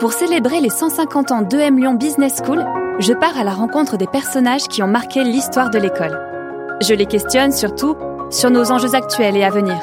[0.00, 2.64] Pour célébrer les 150 ans d'EM Lyon Business School,
[3.00, 6.16] je pars à la rencontre des personnages qui ont marqué l'histoire de l'école.
[6.80, 7.96] Je les questionne surtout
[8.30, 9.76] sur nos enjeux actuels et à venir.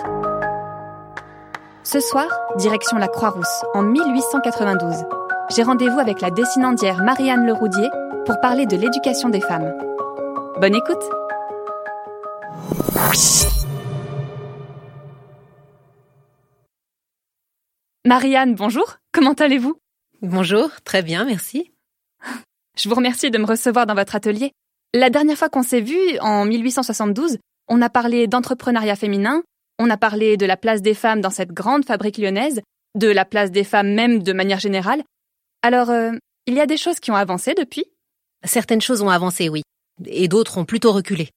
[1.84, 5.04] Ce soir, direction la Croix-Rousse, en 1892.
[5.54, 7.90] J'ai rendez-vous avec la dessinandière Marianne Leroudier
[8.26, 9.74] pour parler de l'éducation des femmes.
[10.62, 11.04] Bonne écoute
[18.06, 19.76] Marianne, bonjour, comment allez-vous?
[20.28, 21.72] Bonjour, très bien, merci.
[22.76, 24.54] Je vous remercie de me recevoir dans votre atelier.
[24.92, 27.38] La dernière fois qu'on s'est vu, en 1872,
[27.68, 29.44] on a parlé d'entrepreneuriat féminin,
[29.78, 32.64] on a parlé de la place des femmes dans cette grande fabrique lyonnaise,
[32.96, 35.04] de la place des femmes même de manière générale.
[35.62, 36.14] Alors, euh,
[36.48, 37.86] il y a des choses qui ont avancé depuis?
[38.44, 39.62] Certaines choses ont avancé, oui,
[40.08, 41.30] et d'autres ont plutôt reculé.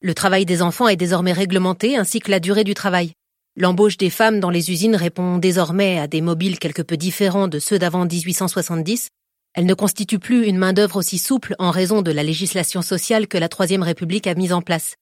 [0.00, 3.14] Le travail des enfants est désormais réglementé, ainsi que la durée du travail.
[3.54, 7.58] L'embauche des femmes dans les usines répond désormais à des mobiles quelque peu différents de
[7.58, 9.10] ceux d'avant 1870.
[9.52, 13.36] Elle ne constitue plus une main-d'œuvre aussi souple en raison de la législation sociale que
[13.36, 14.94] la Troisième République a mise en place.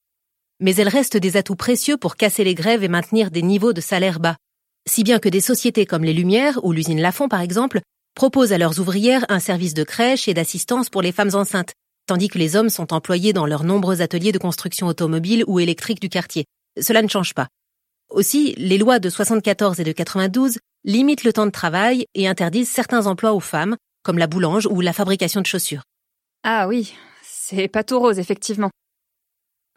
[0.59, 3.79] Mais elle reste des atouts précieux pour casser les grèves et maintenir des niveaux de
[3.79, 4.35] salaire bas.
[4.85, 7.79] Si bien que des sociétés comme les Lumières ou l'usine Lafont par exemple
[8.15, 11.71] proposent à leurs ouvrières un service de crèche et d'assistance pour les femmes enceintes,
[12.05, 16.01] tandis que les hommes sont employés dans leurs nombreux ateliers de construction automobile ou électrique
[16.01, 16.43] du quartier.
[16.81, 17.47] Cela ne change pas.
[18.11, 22.69] Aussi, les lois de 74 et de 92 limitent le temps de travail et interdisent
[22.69, 25.83] certains emplois aux femmes, comme la boulange ou la fabrication de chaussures.
[26.43, 28.69] Ah oui, c'est pas tout rose, effectivement.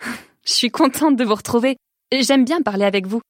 [0.45, 1.77] Je suis contente de vous retrouver.
[2.13, 3.21] J'aime bien parler avec vous.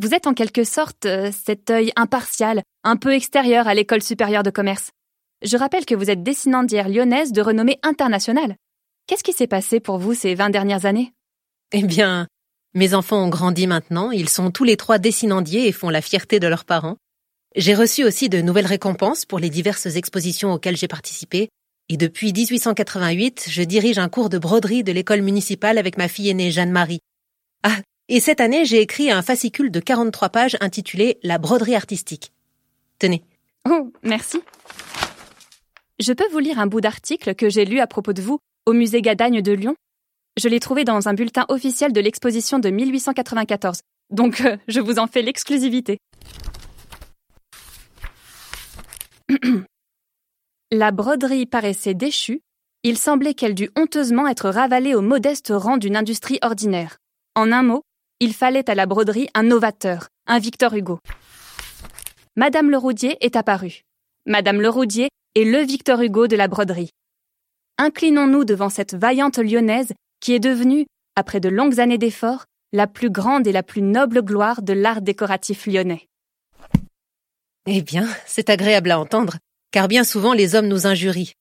[0.00, 4.42] Vous êtes en quelque sorte euh, cet œil impartial, un peu extérieur à l'école supérieure
[4.42, 4.90] de commerce.
[5.42, 8.56] Je rappelle que vous êtes dessinandière lyonnaise de renommée internationale.
[9.06, 11.12] Qu'est-ce qui s'est passé pour vous ces 20 dernières années?
[11.72, 12.26] Eh bien,
[12.78, 16.38] mes enfants ont grandi maintenant, ils sont tous les trois dessinandiers et font la fierté
[16.38, 16.96] de leurs parents.
[17.56, 21.48] J'ai reçu aussi de nouvelles récompenses pour les diverses expositions auxquelles j'ai participé,
[21.88, 26.28] et depuis 1888, je dirige un cours de broderie de l'école municipale avec ma fille
[26.28, 27.00] aînée Jeanne-Marie.
[27.64, 27.78] Ah,
[28.08, 32.32] et cette année, j'ai écrit un fascicule de 43 pages intitulé La broderie artistique.
[33.00, 33.24] Tenez.
[33.68, 34.40] Oh, merci.
[35.98, 38.72] Je peux vous lire un bout d'article que j'ai lu à propos de vous au
[38.72, 39.74] musée Gadagne de Lyon?
[40.38, 45.00] Je l'ai trouvé dans un bulletin officiel de l'exposition de 1894, donc euh, je vous
[45.00, 45.98] en fais l'exclusivité.
[50.70, 52.40] La broderie paraissait déchue,
[52.84, 56.98] il semblait qu'elle dût honteusement être ravalée au modeste rang d'une industrie ordinaire.
[57.34, 57.82] En un mot,
[58.20, 61.00] il fallait à la broderie un novateur, un Victor Hugo.
[62.36, 63.82] Madame Leroudier est apparue.
[64.24, 66.90] Madame Leroudier et le Victor Hugo de la broderie.
[67.76, 70.86] Inclinons-nous devant cette vaillante lyonnaise qui est devenue,
[71.16, 75.00] après de longues années d'efforts, la plus grande et la plus noble gloire de l'art
[75.00, 76.06] décoratif lyonnais.
[77.66, 79.38] Eh bien, c'est agréable à entendre,
[79.70, 81.34] car bien souvent les hommes nous injurient.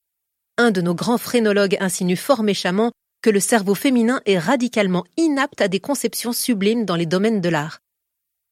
[0.58, 5.62] Un de nos grands phrénologues insinue fort méchamment que le cerveau féminin est radicalement inapte
[5.62, 7.80] à des conceptions sublimes dans les domaines de l'art.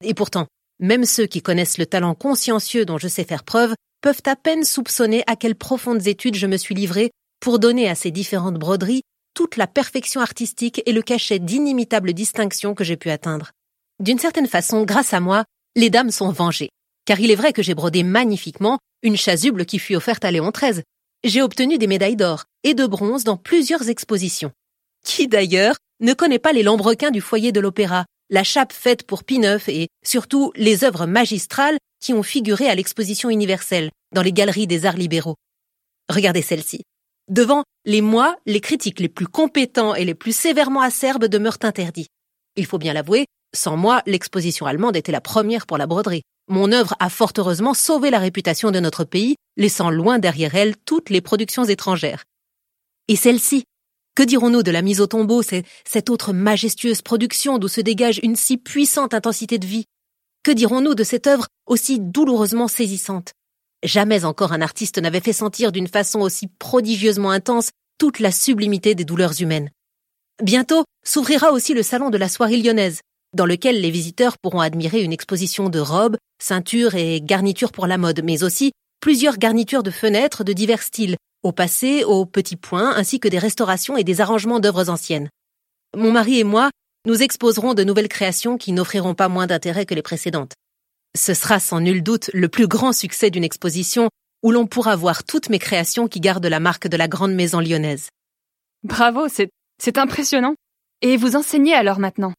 [0.03, 0.47] Et pourtant,
[0.79, 4.63] même ceux qui connaissent le talent consciencieux dont je sais faire preuve peuvent à peine
[4.63, 9.01] soupçonner à quelles profondes études je me suis livré pour donner à ces différentes broderies
[9.35, 13.51] toute la perfection artistique et le cachet d'inimitable distinction que j'ai pu atteindre.
[13.99, 15.43] D'une certaine façon, grâce à moi,
[15.75, 16.69] les dames sont vengées.
[17.05, 20.51] Car il est vrai que j'ai brodé magnifiquement une chasuble qui fut offerte à Léon
[20.51, 20.81] XIII.
[21.23, 24.51] J'ai obtenu des médailles d'or et de bronze dans plusieurs expositions.
[25.05, 29.23] Qui d'ailleurs ne connaît pas les lambrequins du foyer de l'opéra, la chape faite pour
[29.23, 34.67] Pie et surtout les œuvres magistrales qui ont figuré à l'exposition universelle dans les galeries
[34.67, 35.35] des arts libéraux?
[36.09, 36.81] Regardez celle-ci.
[37.27, 42.05] Devant les moi, les critiques les plus compétents et les plus sévèrement acerbes demeurent interdits.
[42.55, 43.25] Il faut bien l'avouer,
[43.55, 46.21] sans moi, l'exposition allemande était la première pour la broderie.
[46.49, 50.77] Mon œuvre a fort heureusement sauvé la réputation de notre pays, laissant loin derrière elle
[50.77, 52.25] toutes les productions étrangères.
[53.07, 53.63] Et celle-ci,
[54.15, 58.35] que dirons-nous de la mise au tombeau, cette autre majestueuse production d'où se dégage une
[58.35, 59.85] si puissante intensité de vie?
[60.43, 63.33] Que dirons-nous de cette œuvre aussi douloureusement saisissante?
[63.83, 68.95] Jamais encore un artiste n'avait fait sentir d'une façon aussi prodigieusement intense toute la sublimité
[68.95, 69.69] des douleurs humaines.
[70.43, 73.01] Bientôt s'ouvrira aussi le salon de la soirée lyonnaise,
[73.33, 77.97] dans lequel les visiteurs pourront admirer une exposition de robes, ceintures et garnitures pour la
[77.97, 82.95] mode, mais aussi plusieurs garnitures de fenêtres de divers styles, au passé, au petit point,
[82.95, 85.29] ainsi que des restaurations et des arrangements d'œuvres anciennes.
[85.95, 86.71] Mon mari et moi,
[87.05, 90.53] nous exposerons de nouvelles créations qui n'offriront pas moins d'intérêt que les précédentes.
[91.15, 94.09] Ce sera sans nul doute le plus grand succès d'une exposition
[94.43, 97.59] où l'on pourra voir toutes mes créations qui gardent la marque de la grande maison
[97.59, 98.09] lyonnaise.
[98.83, 99.49] Bravo, c'est,
[99.97, 100.55] impressionnant.
[101.01, 102.33] Et vous enseignez alors maintenant?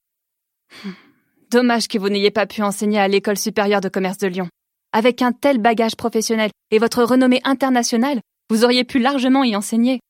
[1.50, 4.48] Dommage que vous n'ayez pas pu enseigner à l'école supérieure de commerce de Lyon.
[4.92, 8.20] Avec un tel bagage professionnel et votre renommée internationale,
[8.50, 10.00] vous auriez pu largement y enseigner.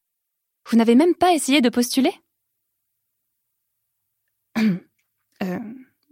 [0.68, 2.12] Vous n'avez même pas essayé de postuler?
[5.42, 5.58] Euh,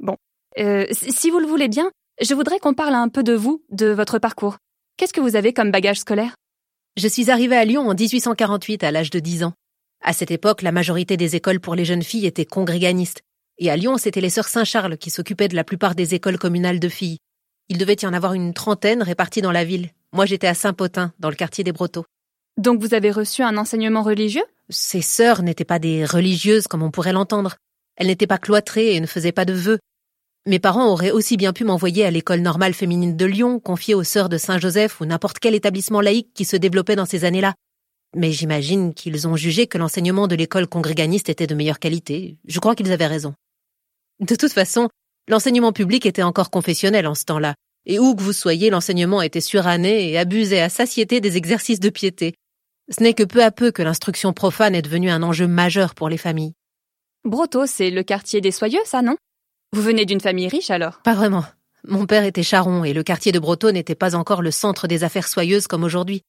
[0.00, 0.18] Bon.
[0.58, 1.90] Euh, si vous le voulez bien,
[2.20, 4.58] je voudrais qu'on parle un peu de vous, de votre parcours.
[4.96, 6.36] Qu'est-ce que vous avez comme bagage scolaire?
[6.96, 9.54] Je suis arrivée à Lyon en 1848 à l'âge de 10 ans.
[10.00, 13.22] À cette époque, la majorité des écoles pour les jeunes filles étaient congréganistes.
[13.58, 16.78] Et à Lyon, c'était les sœurs Saint-Charles qui s'occupaient de la plupart des écoles communales
[16.78, 17.18] de filles.
[17.68, 19.90] Il devait y en avoir une trentaine réparties dans la ville.
[20.12, 22.04] Moi, j'étais à Saint-Potin, dans le quartier des Brotteaux.
[22.56, 24.44] Donc vous avez reçu un enseignement religieux?
[24.68, 27.56] Ces sœurs n'étaient pas des religieuses comme on pourrait l'entendre.
[27.96, 29.78] Elles n'étaient pas cloîtrées et ne faisaient pas de vœux.
[30.46, 34.04] Mes parents auraient aussi bien pu m'envoyer à l'école normale féminine de Lyon, confiée aux
[34.04, 37.54] sœurs de Saint-Joseph ou n'importe quel établissement laïque qui se développait dans ces années-là.
[38.14, 42.36] Mais j'imagine qu'ils ont jugé que l'enseignement de l'école congréganiste était de meilleure qualité.
[42.44, 43.34] Je crois qu'ils avaient raison.
[44.20, 44.90] De toute façon,
[45.28, 47.54] l'enseignement public était encore confessionnel en ce temps-là,
[47.86, 51.88] et où que vous soyez, l'enseignement était suranné et abusait à satiété des exercices de
[51.88, 52.34] piété.
[52.90, 56.10] Ce n'est que peu à peu que l'instruction profane est devenue un enjeu majeur pour
[56.10, 56.52] les familles.
[57.24, 59.16] Brotto, c'est le quartier des soyeux, ça, non?
[59.74, 61.00] Vous venez d'une famille riche alors?
[61.02, 61.44] Pas vraiment.
[61.82, 65.02] Mon père était charron et le quartier de Brotteaux n'était pas encore le centre des
[65.02, 66.22] affaires soyeuses comme aujourd'hui.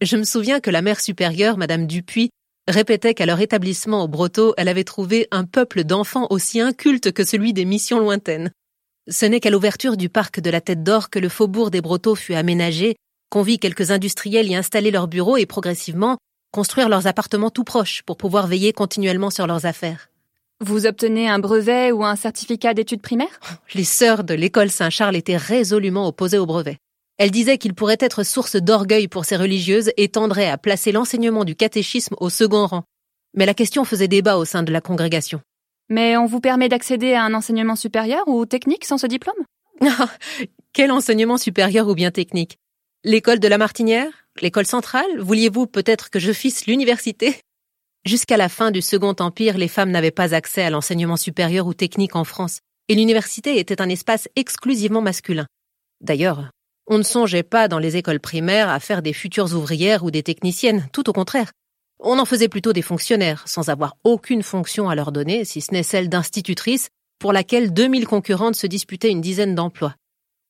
[0.00, 2.30] Je me souviens que la mère supérieure, Madame Dupuis,
[2.66, 7.22] répétait qu'à leur établissement au Brotteaux, elle avait trouvé un peuple d'enfants aussi inculte que
[7.22, 8.50] celui des missions lointaines.
[9.10, 12.14] Ce n'est qu'à l'ouverture du parc de la Tête d'Or que le faubourg des Brotteaux
[12.14, 12.96] fut aménagé,
[13.28, 16.16] qu'on vit quelques industriels y installer leurs bureaux et progressivement
[16.50, 20.08] construire leurs appartements tout proches pour pouvoir veiller continuellement sur leurs affaires.
[20.60, 23.38] Vous obtenez un brevet ou un certificat d'études primaires?
[23.74, 26.78] Les sœurs de l'école Saint-Charles étaient résolument opposées au brevet.
[27.16, 31.44] Elles disaient qu'il pourrait être source d'orgueil pour ces religieuses et tendraient à placer l'enseignement
[31.44, 32.82] du catéchisme au second rang.
[33.34, 35.40] Mais la question faisait débat au sein de la congrégation.
[35.90, 39.36] Mais on vous permet d'accéder à un enseignement supérieur ou technique sans ce diplôme?
[39.80, 40.10] Ah,
[40.72, 42.58] Quel enseignement supérieur ou bien technique?
[43.04, 44.10] L'école de la Martinière?
[44.42, 45.20] L'école centrale?
[45.20, 47.36] Vouliez-vous peut-être que je fisse l'université?
[48.08, 51.74] Jusqu'à la fin du Second Empire, les femmes n'avaient pas accès à l'enseignement supérieur ou
[51.74, 55.44] technique en France, et l'université était un espace exclusivement masculin.
[56.00, 56.48] D'ailleurs,
[56.86, 60.22] on ne songeait pas dans les écoles primaires à faire des futures ouvrières ou des
[60.22, 61.52] techniciennes, tout au contraire.
[62.00, 65.74] On en faisait plutôt des fonctionnaires, sans avoir aucune fonction à leur donner, si ce
[65.74, 66.88] n'est celle d'institutrice,
[67.18, 69.96] pour laquelle 2000 concurrentes se disputaient une dizaine d'emplois.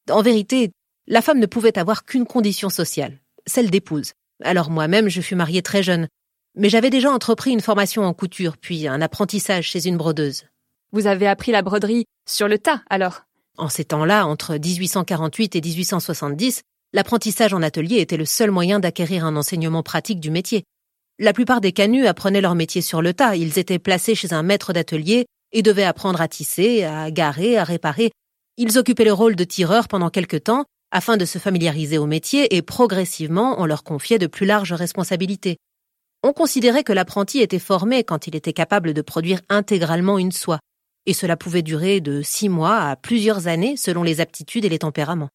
[0.09, 0.71] En vérité,
[1.09, 4.13] la femme ne pouvait avoir qu'une condition sociale, celle d'épouse.
[4.45, 6.07] Alors moi-même, je fus mariée très jeune,
[6.59, 10.45] mais j'avais déjà entrepris une formation en couture, puis un apprentissage chez une brodeuse.
[10.93, 13.23] Vous avez appris la broderie sur le tas, alors?
[13.57, 16.63] En ces temps-là, entre 1848 et 1870,
[16.93, 20.65] l'apprentissage en atelier était le seul moyen d'acquérir un enseignement pratique du métier.
[21.21, 24.43] La plupart des canuts apprenaient leur métier sur le tas, ils étaient placés chez un
[24.43, 28.11] maître d'atelier et devaient apprendre à tisser, à garer, à réparer.
[28.57, 32.57] Ils occupaient le rôle de tireurs pendant quelque temps, afin de se familiariser au métier
[32.57, 35.59] et progressivement on leur confiait de plus larges responsabilités.
[36.25, 40.59] On considérait que l'apprenti était formé quand il était capable de produire intégralement une soie,
[41.07, 44.81] et cela pouvait durer de six mois à plusieurs années selon les aptitudes et les
[44.81, 45.29] tempéraments.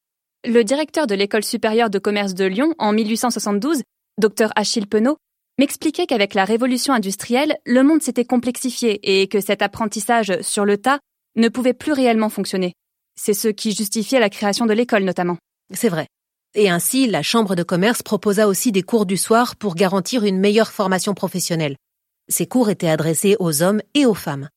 [0.45, 3.81] Le directeur de l'école supérieure de commerce de Lyon en 1872,
[4.19, 5.15] Dr Achille Penaud,
[5.57, 10.77] m'expliquait qu'avec la révolution industrielle, le monde s'était complexifié et que cet apprentissage sur le
[10.77, 10.99] tas
[11.37, 12.73] ne pouvait plus réellement fonctionner.
[13.15, 15.37] C'est ce qui justifiait la création de l'école notamment.
[15.73, 16.07] C'est vrai.
[16.55, 20.39] Et ainsi, la Chambre de commerce proposa aussi des cours du soir pour garantir une
[20.39, 21.77] meilleure formation professionnelle.
[22.29, 24.49] Ces cours étaient adressés aux hommes et aux femmes.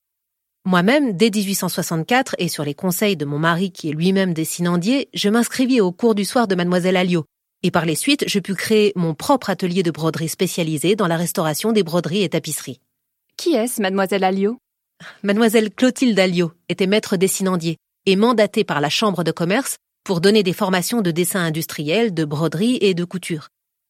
[0.66, 5.28] Moi-même, dès 1864, et sur les conseils de mon mari qui est lui-même dessinandier, je
[5.28, 7.24] m'inscrivis au cours du soir de mademoiselle Alliot.
[7.62, 11.16] Et par les suites, je pus créer mon propre atelier de broderie spécialisé dans la
[11.16, 12.80] restauration des broderies et tapisseries.
[13.36, 14.58] Qui est-ce, mademoiselle Alliot?
[15.22, 20.44] Mademoiselle Clotilde Alliot était maître dessinandier et mandatée par la Chambre de commerce pour donner
[20.44, 23.48] des formations de dessin industriel, de broderie et de couture.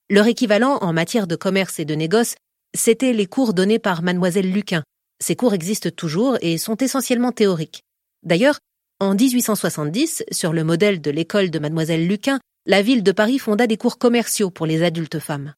[0.09, 2.37] Leur équivalent en matière de commerce et de négoce,
[2.75, 4.83] c'était les cours donnés par mademoiselle Luquin.
[5.23, 7.83] Ces cours existent toujours et sont essentiellement théoriques.
[8.23, 8.59] D'ailleurs,
[8.99, 13.67] en 1870, sur le modèle de l'école de mademoiselle Luquin, la ville de Paris fonda
[13.67, 15.53] des cours commerciaux pour les adultes femmes.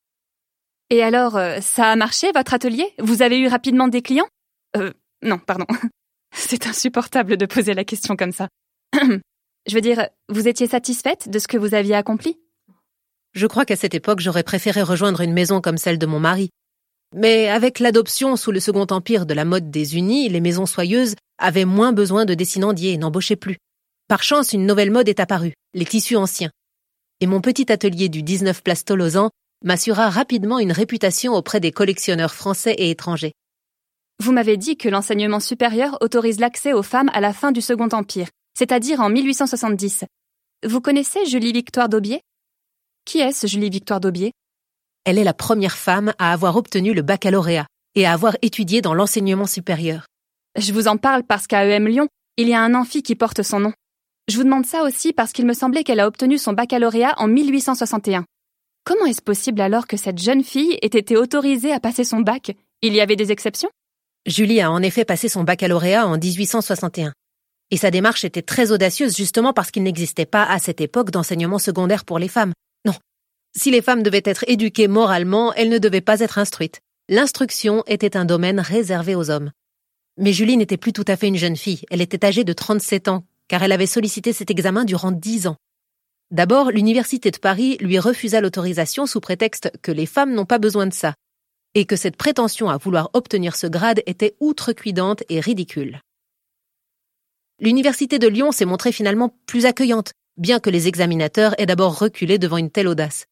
[0.90, 2.92] Et alors, euh, ça a marché, votre atelier?
[2.98, 4.28] Vous avez eu rapidement des clients?
[4.76, 5.66] Euh, non, pardon.
[6.34, 8.48] C'est insupportable de poser la question comme ça.
[9.68, 12.38] Je veux dire, vous étiez satisfaite de ce que vous aviez accompli?
[13.34, 16.48] Je crois qu'à cette époque, j'aurais préféré rejoindre une maison comme celle de mon mari.
[17.14, 21.16] Mais avec l'adoption sous le Second Empire de la mode des unis, les maisons soyeuses
[21.36, 23.58] avaient moins besoin de dessinandiers et n'embauchaient plus.
[24.08, 26.50] Par chance, une nouvelle mode est apparue, les tissus anciens.
[27.20, 29.28] Et mon petit atelier du 19 Place Tolosan
[29.64, 33.32] m'assura rapidement une réputation auprès des collectionneurs français et étrangers.
[34.20, 37.88] Vous m'avez dit que l'enseignement supérieur autorise l'accès aux femmes à la fin du Second
[37.92, 40.04] Empire, c'est-à-dire en 1870.
[40.66, 42.22] Vous connaissez Julie Victoire d'Aubier?
[43.04, 44.32] Qui est-ce Julie Victoire d'Aubier?
[45.04, 48.94] Elle est la première femme à avoir obtenu le baccalauréat et à avoir étudié dans
[48.94, 50.06] l'enseignement supérieur.
[50.56, 53.44] Je vous en parle parce qu'à EM Lyon, il y a un amphi qui porte
[53.44, 53.72] son nom.
[54.26, 57.28] Je vous demande ça aussi parce qu'il me semblait qu'elle a obtenu son baccalauréat en
[57.28, 58.24] 1861.
[58.82, 62.56] Comment est-ce possible alors que cette jeune fille ait été autorisée à passer son bac?
[62.82, 63.70] Il y avait des exceptions?
[64.26, 67.12] Julie a en effet passé son baccalauréat en 1861.
[67.70, 71.58] Et sa démarche était très audacieuse justement parce qu'il n'existait pas à cette époque d'enseignement
[71.58, 72.52] secondaire pour les femmes.
[72.86, 72.94] Non.
[73.56, 76.80] Si les femmes devaient être éduquées moralement, elles ne devaient pas être instruites.
[77.08, 79.50] L'instruction était un domaine réservé aux hommes.
[80.18, 83.08] Mais Julie n'était plus tout à fait une jeune fille, elle était âgée de 37
[83.08, 85.56] ans, car elle avait sollicité cet examen durant 10 ans.
[86.30, 90.86] D'abord, l'Université de Paris lui refusa l'autorisation sous prétexte que les femmes n'ont pas besoin
[90.86, 91.14] de ça,
[91.74, 96.00] et que cette prétention à vouloir obtenir ce grade était outrecuidante et ridicule.
[97.60, 102.38] L'université de Lyon s'est montrée finalement plus accueillante, bien que les examinateurs aient d'abord reculé
[102.38, 103.24] devant une telle audace.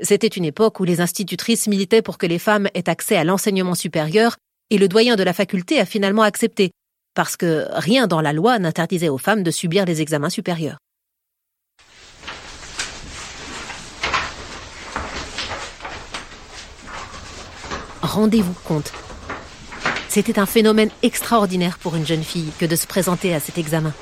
[0.00, 3.74] C'était une époque où les institutrices militaient pour que les femmes aient accès à l'enseignement
[3.74, 4.36] supérieur,
[4.70, 6.70] et le doyen de la faculté a finalement accepté,
[7.14, 10.78] parce que rien dans la loi n'interdisait aux femmes de subir les examens supérieurs.
[18.00, 18.92] Rendez-vous compte,
[20.14, 23.92] c'était un phénomène extraordinaire pour une jeune fille que de se présenter à cet examen.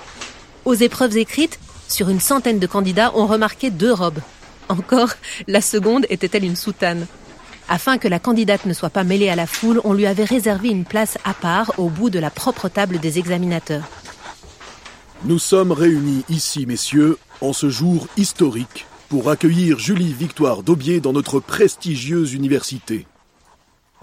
[0.67, 4.19] Aux épreuves écrites, sur une centaine de candidats, on remarquait deux robes.
[4.69, 5.09] Encore,
[5.49, 7.07] la seconde était-elle une soutane.
[7.67, 10.69] Afin que la candidate ne soit pas mêlée à la foule, on lui avait réservé
[10.69, 13.89] une place à part au bout de la propre table des examinateurs.
[15.25, 21.15] Nous sommes réunis ici, messieurs, en ce jour historique, pour accueillir Julie Victoire d'Aubier dans
[21.15, 23.07] notre prestigieuse université.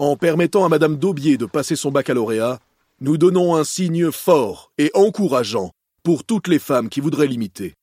[0.00, 2.58] En permettant à Madame Daubier de passer son baccalauréat,
[3.02, 7.74] nous donnons un signe fort et encourageant pour toutes les femmes qui voudraient l'imiter.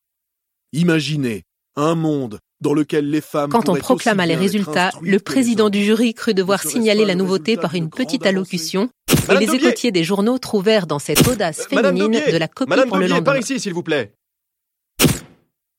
[0.73, 1.43] Imaginez
[1.75, 3.51] un monde dans lequel les femmes.
[3.51, 7.75] Quand on proclama les résultats, le président du jury crut devoir signaler la nouveauté par
[7.75, 8.89] une petite allocution,
[9.29, 12.97] et les écoutiers des journaux trouvèrent dans cette audace féminine de la copie Madame pour
[12.97, 13.21] le lendemain.
[13.21, 14.11] par ici, s'il vous plaît.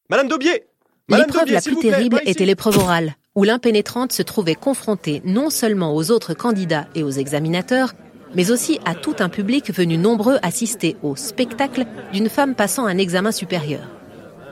[0.09, 0.67] Madame Daubier
[1.09, 6.11] L'épreuve la plus terrible était l'épreuve orale, où l'impénétrante se trouvait confrontée non seulement aux
[6.11, 7.95] autres candidats et aux examinateurs,
[8.35, 12.99] mais aussi à tout un public venu nombreux assister au spectacle d'une femme passant un
[12.99, 13.83] examen supérieur.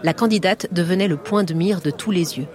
[0.04, 2.46] La candidate devenait le point de mire de tous les yeux.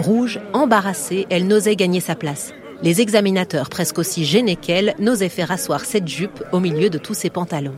[0.00, 2.52] Rouge, embarrassée, elle n'osait gagner sa place.
[2.82, 7.14] Les examinateurs, presque aussi gênés qu'elle, n'osaient faire asseoir cette jupe au milieu de tous
[7.14, 7.76] ses pantalons.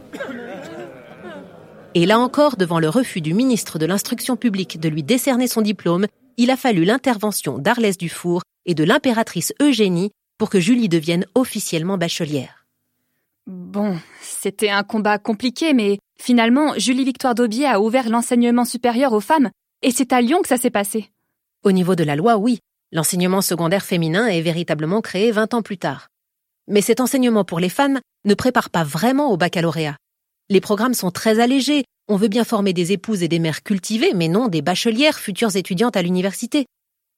[1.94, 5.60] Et là encore, devant le refus du ministre de l'Instruction publique de lui décerner son
[5.60, 11.26] diplôme, il a fallu l'intervention d'Arlès Dufour et de l'impératrice Eugénie pour que Julie devienne
[11.34, 12.66] officiellement bachelière.
[13.46, 19.20] Bon, c'était un combat compliqué, mais finalement, Julie Victoire d'Aubier a ouvert l'enseignement supérieur aux
[19.20, 19.50] femmes,
[19.82, 21.10] et c'est à Lyon que ça s'est passé.
[21.64, 22.60] Au niveau de la loi, oui,
[22.92, 26.08] l'enseignement secondaire féminin est véritablement créé 20 ans plus tard.
[26.68, 29.96] Mais cet enseignement pour les femmes ne prépare pas vraiment au baccalauréat.
[30.52, 34.12] Les programmes sont très allégés, on veut bien former des épouses et des mères cultivées,
[34.14, 36.66] mais non des bachelières futures étudiantes à l'université.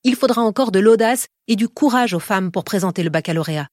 [0.04, 3.66] Il faudra encore de l'audace et du courage aux femmes pour présenter le baccalauréat.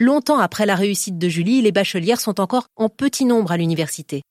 [0.00, 4.22] Longtemps après la réussite de Julie, les bachelières sont encore en petit nombre à l'université.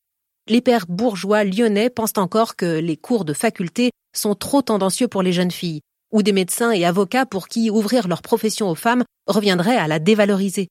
[0.49, 5.23] Les pères bourgeois lyonnais pensent encore que les cours de faculté sont trop tendancieux pour
[5.23, 5.79] les jeunes filles,
[6.11, 9.99] ou des médecins et avocats pour qui ouvrir leur profession aux femmes reviendrait à la
[9.99, 10.67] dévaloriser.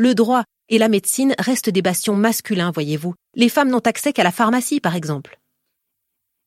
[0.00, 3.12] Le droit et la médecine restent des bastions masculins, voyez-vous.
[3.34, 5.38] Les femmes n'ont accès qu'à la pharmacie, par exemple.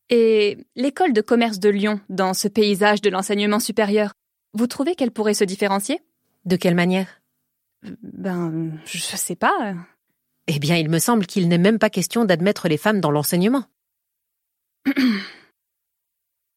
[0.09, 4.13] Et l'école de commerce de Lyon, dans ce paysage de l'enseignement supérieur,
[4.53, 6.01] vous trouvez qu'elle pourrait se différencier?
[6.45, 7.21] De quelle manière?
[8.01, 9.75] Ben, je sais pas.
[10.47, 13.65] Eh bien, il me semble qu'il n'est même pas question d'admettre les femmes dans l'enseignement.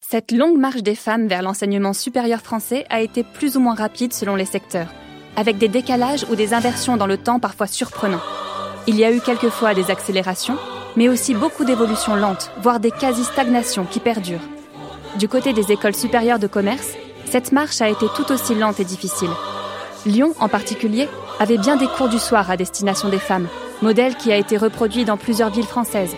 [0.01, 4.15] Cette longue marche des femmes vers l'enseignement supérieur français a été plus ou moins rapide
[4.15, 4.91] selon les secteurs,
[5.37, 8.23] avec des décalages ou des inversions dans le temps parfois surprenants.
[8.87, 10.57] Il y a eu quelquefois des accélérations,
[10.97, 14.41] mais aussi beaucoup d'évolutions lentes, voire des quasi-stagnations qui perdurent.
[15.19, 18.85] Du côté des écoles supérieures de commerce, cette marche a été tout aussi lente et
[18.85, 19.31] difficile.
[20.07, 21.09] Lyon, en particulier,
[21.41, 23.49] avait bien des cours du soir à destination des femmes,
[23.83, 26.15] modèle qui a été reproduit dans plusieurs villes françaises.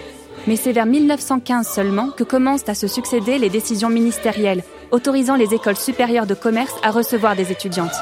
[0.47, 5.55] Mais c'est vers 1915 seulement que commencent à se succéder les décisions ministérielles autorisant les
[5.55, 7.97] écoles supérieures de commerce à recevoir des étudiantes.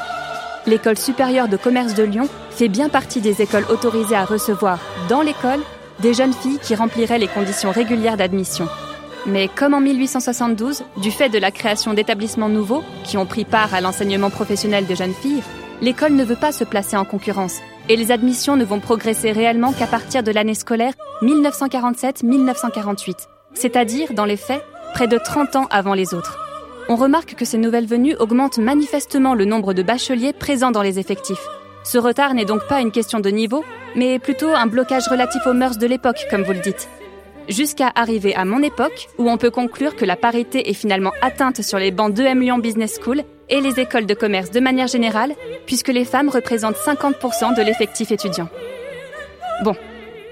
[0.66, 5.22] L'école supérieure de commerce de Lyon fait bien partie des écoles autorisées à recevoir, dans
[5.22, 5.60] l'école,
[6.00, 8.66] des jeunes filles qui rempliraient les conditions régulières d'admission.
[9.26, 13.74] Mais comme en 1872, du fait de la création d'établissements nouveaux qui ont pris part
[13.74, 15.42] à l'enseignement professionnel des jeunes filles,
[15.82, 19.72] l'école ne veut pas se placer en concurrence et les admissions ne vont progresser réellement
[19.72, 25.94] qu'à partir de l'année scolaire 1947-1948, c'est-à-dire, dans les faits, près de 30 ans avant
[25.94, 26.45] les autres.
[26.88, 31.00] On remarque que ces nouvelles venues augmentent manifestement le nombre de bacheliers présents dans les
[31.00, 31.44] effectifs.
[31.82, 33.64] Ce retard n'est donc pas une question de niveau,
[33.96, 36.88] mais plutôt un blocage relatif aux mœurs de l'époque, comme vous le dites.
[37.48, 41.62] Jusqu'à arriver à mon époque, où on peut conclure que la parité est finalement atteinte
[41.62, 45.34] sur les bancs d'EM Lyon Business School et les écoles de commerce de manière générale,
[45.66, 48.48] puisque les femmes représentent 50% de l'effectif étudiant.
[49.64, 49.74] Bon,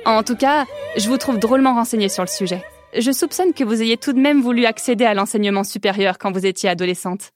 [0.04, 2.62] en tout cas, je vous trouve drôlement renseigné sur le sujet.
[2.96, 6.46] Je soupçonne que vous ayez tout de même voulu accéder à l'enseignement supérieur quand vous
[6.46, 7.30] étiez adolescente.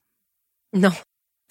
[0.73, 0.91] Non.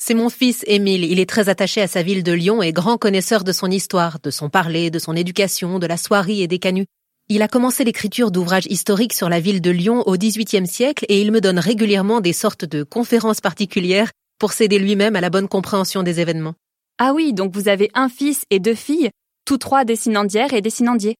[0.01, 2.97] C'est mon fils Émile, il est très attaché à sa ville de Lyon et grand
[2.97, 6.59] connaisseur de son histoire, de son parler, de son éducation, de la soierie et des
[6.61, 6.87] canuts.
[7.29, 11.21] Il a commencé l'écriture d'ouvrages historiques sur la ville de Lyon au XVIIIe siècle et
[11.21, 15.49] il me donne régulièrement des sortes de conférences particulières pour s'aider lui-même à la bonne
[15.49, 16.55] compréhension des événements.
[16.99, 19.11] Ah oui, donc vous avez un fils et deux filles,
[19.45, 21.17] tous trois dessinandières et dessinandiers.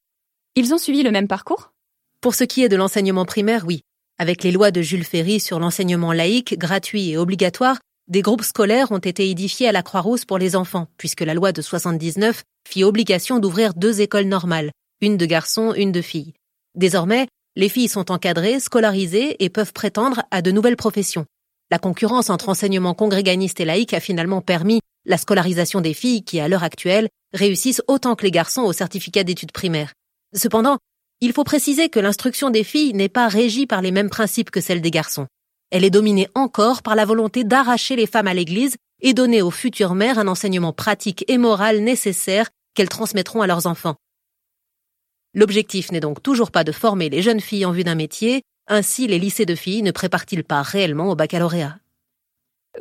[0.55, 1.71] Ils ont suivi le même parcours?
[2.21, 3.81] Pour ce qui est de l'enseignement primaire, oui.
[4.17, 7.77] Avec les lois de Jules Ferry sur l'enseignement laïque, gratuit et obligatoire,
[8.09, 11.53] des groupes scolaires ont été édifiés à la Croix-Rousse pour les enfants, puisque la loi
[11.53, 16.33] de 79 fit obligation d'ouvrir deux écoles normales, une de garçons, une de filles.
[16.75, 21.25] Désormais, les filles sont encadrées, scolarisées et peuvent prétendre à de nouvelles professions.
[21.71, 26.41] La concurrence entre enseignement congréganiste et laïque a finalement permis la scolarisation des filles qui,
[26.41, 29.93] à l'heure actuelle, réussissent autant que les garçons au certificat d'études primaires.
[30.35, 30.79] Cependant,
[31.21, 34.61] il faut préciser que l'instruction des filles n'est pas régie par les mêmes principes que
[34.61, 35.27] celle des garçons.
[35.69, 39.51] Elle est dominée encore par la volonté d'arracher les femmes à l'Église et donner aux
[39.51, 43.95] futures mères un enseignement pratique et moral nécessaire qu'elles transmettront à leurs enfants.
[45.33, 49.05] L'objectif n'est donc toujours pas de former les jeunes filles en vue d'un métier, ainsi
[49.05, 51.79] les lycées de filles ne préparent-ils pas réellement au baccalauréat?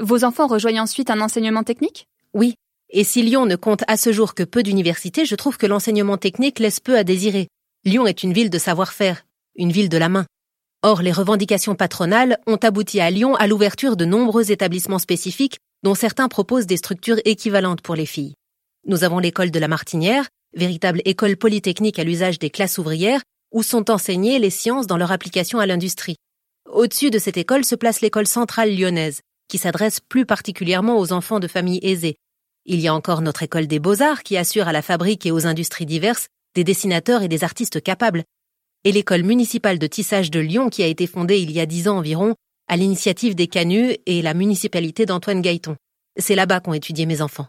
[0.00, 2.06] Vos enfants rejoignent ensuite un enseignement technique?
[2.34, 2.54] Oui,
[2.90, 6.16] et si Lyon ne compte à ce jour que peu d'universités, je trouve que l'enseignement
[6.16, 7.48] technique laisse peu à désirer.
[7.84, 10.26] Lyon est une ville de savoir-faire, une ville de la main.
[10.82, 15.94] Or, les revendications patronales ont abouti à Lyon à l'ouverture de nombreux établissements spécifiques dont
[15.94, 18.34] certains proposent des structures équivalentes pour les filles.
[18.86, 23.62] Nous avons l'école de la Martinière, véritable école polytechnique à l'usage des classes ouvrières, où
[23.62, 26.16] sont enseignées les sciences dans leur application à l'industrie.
[26.68, 31.40] Au-dessus de cette école se place l'école centrale lyonnaise, qui s'adresse plus particulièrement aux enfants
[31.40, 32.16] de familles aisées.
[32.66, 35.46] Il y a encore notre école des beaux-arts qui assure à la fabrique et aux
[35.46, 38.24] industries diverses des dessinateurs et des artistes capables,
[38.84, 41.88] et l'école municipale de tissage de Lyon qui a été fondée il y a dix
[41.88, 42.34] ans environ
[42.68, 45.76] à l'initiative des Canuts et la municipalité d'Antoine Gaëton.
[46.18, 47.46] C'est là-bas qu'ont étudié mes enfants.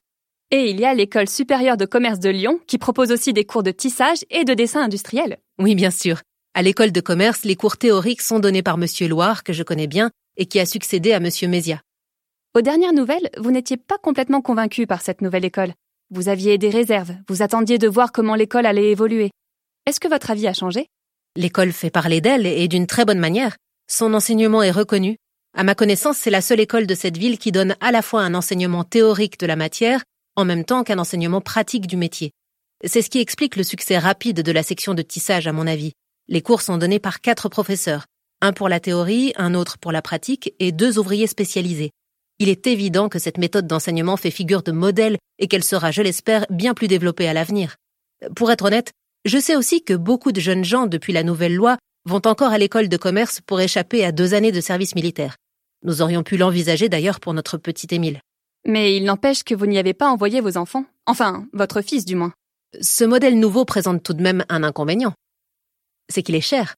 [0.51, 3.63] Et il y a l'école supérieure de commerce de Lyon qui propose aussi des cours
[3.63, 5.38] de tissage et de dessin industriel.
[5.59, 6.21] Oui, bien sûr.
[6.55, 9.85] À l'école de commerce, les cours théoriques sont donnés par monsieur Loire, que je connais
[9.85, 11.81] bien, et qui a succédé à monsieur Mézia.
[12.55, 15.73] Aux dernières nouvelles, vous n'étiez pas complètement convaincu par cette nouvelle école.
[16.11, 19.29] Vous aviez des réserves, vous attendiez de voir comment l'école allait évoluer.
[19.85, 20.87] Est-ce que votre avis a changé?
[21.35, 23.55] L'école fait parler d'elle et d'une très bonne manière.
[23.87, 25.17] Son enseignement est reconnu.
[25.55, 28.23] À ma connaissance, c'est la seule école de cette ville qui donne à la fois
[28.23, 30.01] un enseignement théorique de la matière
[30.35, 32.31] en même temps qu'un enseignement pratique du métier.
[32.83, 35.91] C'est ce qui explique le succès rapide de la section de tissage, à mon avis.
[36.27, 38.05] Les cours sont donnés par quatre professeurs,
[38.41, 41.91] un pour la théorie, un autre pour la pratique et deux ouvriers spécialisés.
[42.39, 46.02] Il est évident que cette méthode d'enseignement fait figure de modèle et qu'elle sera, je
[46.02, 47.75] l'espère, bien plus développée à l'avenir.
[48.36, 48.91] Pour être honnête,
[49.25, 52.58] je sais aussi que beaucoup de jeunes gens, depuis la nouvelle loi, vont encore à
[52.58, 55.36] l'école de commerce pour échapper à deux années de service militaire.
[55.84, 58.21] Nous aurions pu l'envisager d'ailleurs pour notre petit Émile.
[58.65, 60.86] Mais il n'empêche que vous n'y avez pas envoyé vos enfants.
[61.06, 62.34] Enfin, votre fils du moins.
[62.82, 65.13] Ce modèle nouveau présente tout de même un inconvénient.
[66.10, 66.75] C'est qu'il est cher.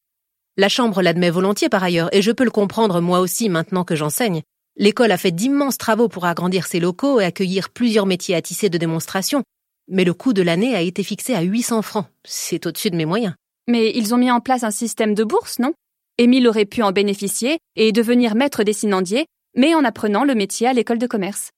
[0.58, 3.96] La Chambre l'admet volontiers par ailleurs, et je peux le comprendre moi aussi maintenant que
[3.96, 4.42] j'enseigne.
[4.78, 8.70] L'école a fait d'immenses travaux pour agrandir ses locaux et accueillir plusieurs métiers à tisser
[8.70, 9.44] de démonstration,
[9.90, 12.08] mais le coût de l'année a été fixé à 800 francs.
[12.26, 13.36] C'est au-dessus de mes moyens.
[13.68, 15.74] Mais ils ont mis en place un système de bourse, non?
[16.18, 20.74] Émile aurait pu en bénéficier et devenir maître dessinandier, mais en apprenant le métier à
[20.74, 21.52] l'école de commerce.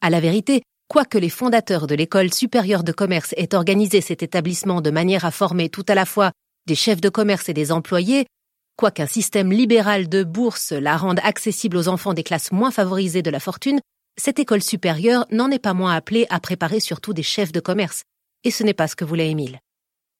[0.00, 4.80] À la vérité, quoique les fondateurs de l'école supérieure de commerce aient organisé cet établissement
[4.80, 6.32] de manière à former tout à la fois
[6.66, 8.26] des chefs de commerce et des employés,
[8.76, 13.30] quoiqu'un système libéral de bourse la rende accessible aux enfants des classes moins favorisées de
[13.30, 13.80] la fortune,
[14.20, 18.02] cette école supérieure n'en est pas moins appelée à préparer surtout des chefs de commerce.
[18.44, 19.58] Et ce n'est pas ce que voulait Émile.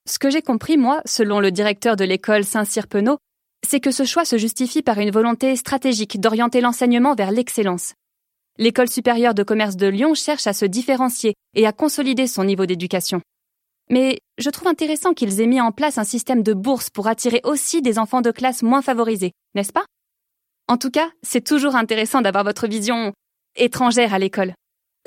[0.09, 3.19] Ce que j'ai compris, moi, selon le directeur de l'école Saint-Cyr Penaud,
[3.67, 7.95] c'est que ce choix se justifie par une volonté stratégique d'orienter l'enseignement vers l'excellence.
[8.59, 12.67] L'école supérieure de commerce de Lyon cherche à se différencier et à consolider son niveau
[12.67, 13.21] d'éducation.
[13.93, 17.43] Mais je trouve intéressant qu'ils aient mis en place un système de bourse pour attirer
[17.45, 19.85] aussi des enfants de classe moins favorisés, n'est-ce pas?
[20.67, 23.13] En tout cas, c'est toujours intéressant d'avoir votre vision
[23.55, 24.55] étrangère à l'école.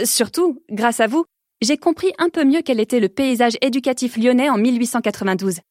[0.03, 1.25] Surtout, grâce à vous,
[1.61, 5.61] j'ai compris un peu mieux quel était le paysage éducatif lyonnais en 1892.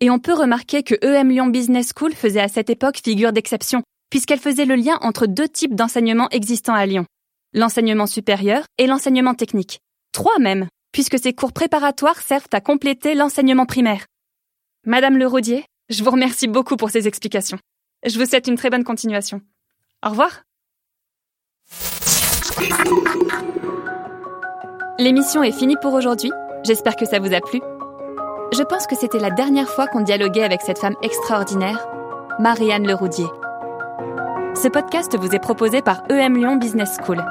[0.00, 3.84] Et on peut remarquer que EM Lyon Business School faisait à cette époque figure d'exception,
[4.10, 7.06] puisqu'elle faisait le lien entre deux types d'enseignement existants à Lyon.
[7.52, 9.78] L'enseignement supérieur et l'enseignement technique.
[10.10, 14.06] Trois même, puisque ces cours préparatoires servent à compléter l'enseignement primaire.
[14.86, 17.58] Madame Leraudier, je vous remercie beaucoup pour ces explications.
[18.06, 19.42] Je vous souhaite une très bonne continuation.
[20.02, 20.44] Au revoir.
[24.98, 26.32] L'émission est finie pour aujourd'hui.
[26.64, 27.60] J'espère que ça vous a plu.
[28.54, 31.86] Je pense que c'était la dernière fois qu'on dialoguait avec cette femme extraordinaire,
[32.38, 33.28] Marianne Leroudier.
[34.54, 37.22] Ce podcast vous est proposé par EM Lyon Business School,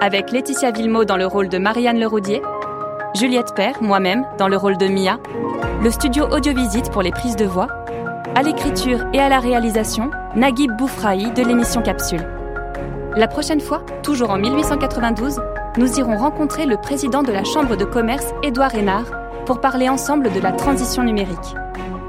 [0.00, 2.42] avec Laetitia Villemot dans le rôle de Marianne Leroudier,
[3.14, 5.18] Juliette Père, moi-même, dans le rôle de Mia,
[5.82, 7.68] le studio Audiovisite pour les prises de voix,
[8.34, 12.26] à l'écriture et à la réalisation, Naguib Boufraï de l'émission Capsule.
[13.14, 15.38] La prochaine fois, toujours en 1892,
[15.76, 19.04] nous irons rencontrer le président de la Chambre de commerce, Édouard Hénard,
[19.44, 21.54] pour parler ensemble de la transition numérique.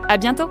[0.07, 0.49] À bientôt!